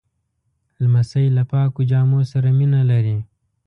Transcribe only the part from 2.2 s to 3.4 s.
سره مینه لري.